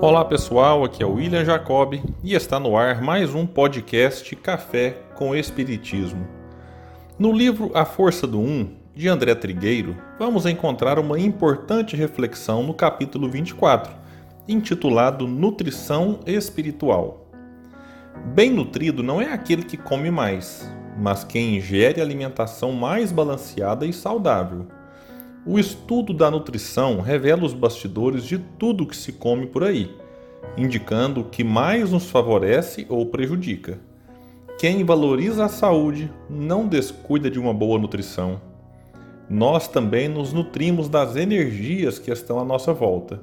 [0.00, 4.96] Olá pessoal, aqui é o William Jacob e está no ar mais um podcast Café
[5.16, 6.24] com Espiritismo.
[7.18, 12.74] No livro A Força do Um, de André Trigueiro, vamos encontrar uma importante reflexão no
[12.74, 13.92] capítulo 24,
[14.46, 17.26] intitulado Nutrição Espiritual.
[18.26, 23.92] Bem nutrido não é aquele que come mais, mas quem ingere alimentação mais balanceada e
[23.92, 24.77] saudável.
[25.46, 29.94] O estudo da nutrição revela os bastidores de tudo que se come por aí,
[30.56, 33.78] indicando o que mais nos favorece ou prejudica.
[34.58, 38.40] Quem valoriza a saúde não descuida de uma boa nutrição.
[39.30, 43.22] Nós também nos nutrimos das energias que estão à nossa volta.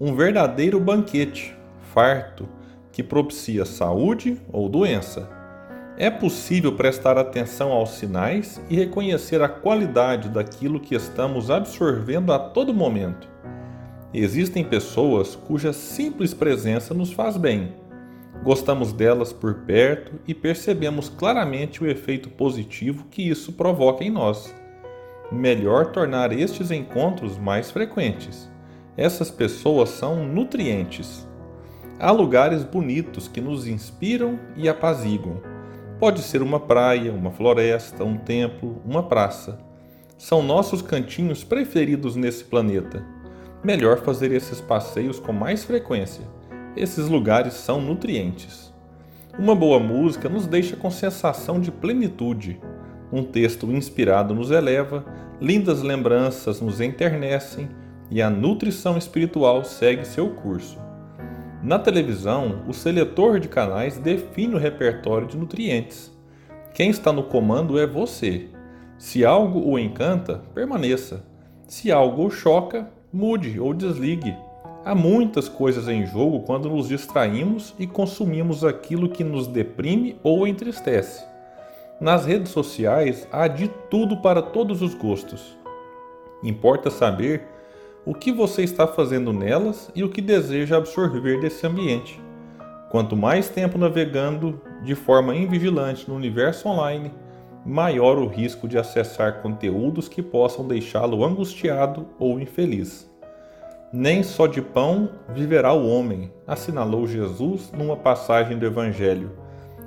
[0.00, 1.54] Um verdadeiro banquete,
[1.94, 2.48] farto,
[2.90, 5.35] que propicia saúde ou doença
[5.98, 12.38] é possível prestar atenção aos sinais e reconhecer a qualidade daquilo que estamos absorvendo a
[12.38, 13.26] todo momento.
[14.12, 17.74] Existem pessoas cuja simples presença nos faz bem.
[18.42, 24.54] Gostamos delas por perto e percebemos claramente o efeito positivo que isso provoca em nós.
[25.32, 28.48] Melhor tornar estes encontros mais frequentes.
[28.98, 31.26] Essas pessoas são nutrientes.
[31.98, 35.55] Há lugares bonitos que nos inspiram e apaziguam
[35.98, 39.58] Pode ser uma praia, uma floresta, um templo, uma praça.
[40.18, 43.02] São nossos cantinhos preferidos nesse planeta.
[43.64, 46.22] Melhor fazer esses passeios com mais frequência.
[46.76, 48.70] Esses lugares são nutrientes.
[49.38, 52.60] Uma boa música nos deixa com sensação de plenitude.
[53.10, 55.02] Um texto inspirado nos eleva,
[55.40, 57.70] lindas lembranças nos enternecem
[58.10, 60.85] e a nutrição espiritual segue seu curso.
[61.66, 66.16] Na televisão, o seletor de canais define o repertório de nutrientes.
[66.72, 68.50] Quem está no comando é você.
[68.96, 71.24] Se algo o encanta, permaneça.
[71.66, 74.32] Se algo o choca, mude ou desligue.
[74.84, 80.46] Há muitas coisas em jogo quando nos distraímos e consumimos aquilo que nos deprime ou
[80.46, 81.24] entristece.
[82.00, 85.58] Nas redes sociais há de tudo para todos os gostos.
[86.44, 87.55] Importa saber
[88.06, 92.20] o que você está fazendo nelas e o que deseja absorver desse ambiente.
[92.88, 97.10] Quanto mais tempo navegando de forma invigilante no universo online,
[97.64, 103.10] maior o risco de acessar conteúdos que possam deixá-lo angustiado ou infeliz.
[103.92, 109.32] Nem só de pão viverá o homem, assinalou Jesus numa passagem do Evangelho,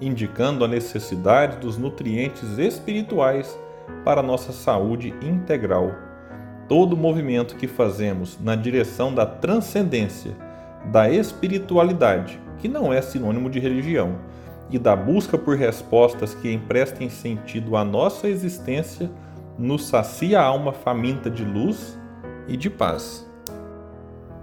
[0.00, 3.56] indicando a necessidade dos nutrientes espirituais
[4.04, 6.09] para nossa saúde integral
[6.70, 10.36] todo movimento que fazemos na direção da transcendência,
[10.84, 14.20] da espiritualidade, que não é sinônimo de religião,
[14.70, 19.10] e da busca por respostas que emprestem sentido à nossa existência,
[19.58, 21.98] nos sacia a alma faminta de luz
[22.46, 23.28] e de paz.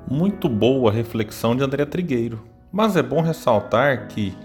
[0.05, 4.35] Muito boa a reflexão de André Trigueiro, mas é bom ressaltar que,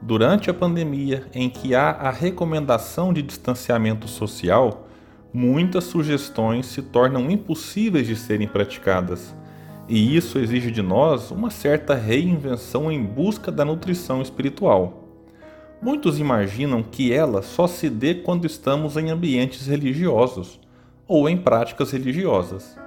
[0.00, 4.81] durante a pandemia em que há a recomendação de distanciamento social,
[5.32, 9.34] muitas sugestões se tornam impossíveis de serem praticadas,
[9.88, 15.02] e isso exige de nós uma certa reinvenção em busca da nutrição espiritual.
[15.80, 20.60] Muitos imaginam que ela só se dê quando estamos em ambientes religiosos
[21.08, 22.78] ou em práticas religiosas.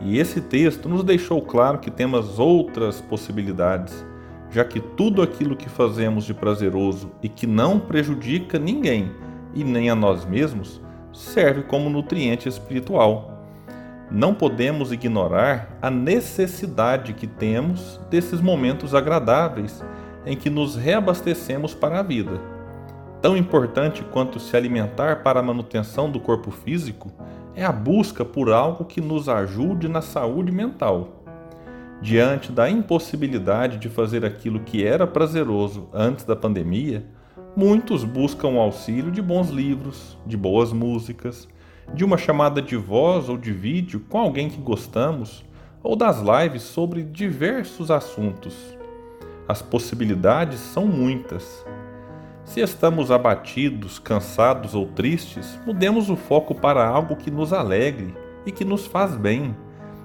[0.00, 4.04] E esse texto nos deixou claro que temos outras possibilidades,
[4.50, 9.10] já que tudo aquilo que fazemos de prazeroso e que não prejudica ninguém
[9.52, 10.80] e nem a nós mesmos
[11.12, 13.38] serve como nutriente espiritual.
[14.10, 19.84] Não podemos ignorar a necessidade que temos desses momentos agradáveis
[20.24, 22.40] em que nos reabastecemos para a vida.
[23.20, 27.10] Tão importante quanto se alimentar para a manutenção do corpo físico
[27.54, 31.24] é a busca por algo que nos ajude na saúde mental.
[32.00, 37.04] Diante da impossibilidade de fazer aquilo que era prazeroso antes da pandemia,
[37.56, 41.48] muitos buscam o auxílio de bons livros, de boas músicas,
[41.92, 45.44] de uma chamada de voz ou de vídeo com alguém que gostamos,
[45.82, 48.54] ou das lives sobre diversos assuntos.
[49.48, 51.64] As possibilidades são muitas.
[52.44, 58.14] Se estamos abatidos, cansados ou tristes, mudemos o foco para algo que nos alegre
[58.46, 59.56] e que nos faz bem.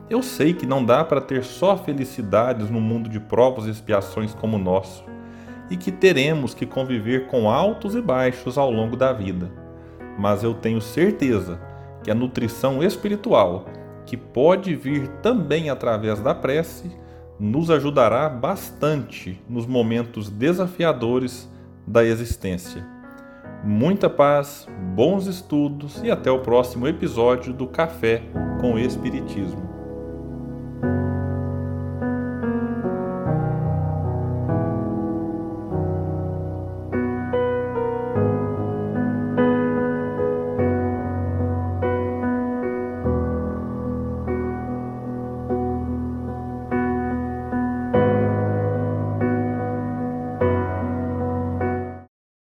[0.10, 4.34] Eu sei que não dá para ter só felicidades no mundo de provas e expiações
[4.34, 5.13] como o nosso
[5.74, 9.52] e que teremos que conviver com altos e baixos ao longo da vida.
[10.20, 11.60] Mas eu tenho certeza
[12.04, 13.66] que a nutrição espiritual,
[14.06, 16.92] que pode vir também através da prece,
[17.40, 21.52] nos ajudará bastante nos momentos desafiadores
[21.88, 22.86] da existência.
[23.64, 28.22] Muita paz, bons estudos e até o próximo episódio do Café
[28.62, 29.73] com Espiritismo.